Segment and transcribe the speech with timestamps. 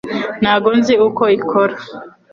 [0.41, 1.75] Ntabwo nzi uko ikora